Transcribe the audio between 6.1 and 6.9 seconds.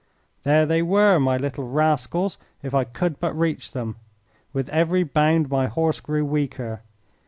weaker.